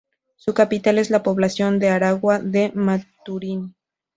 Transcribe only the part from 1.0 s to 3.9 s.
la población de Aragua de Maturín.